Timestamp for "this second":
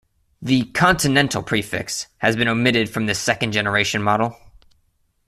3.05-3.51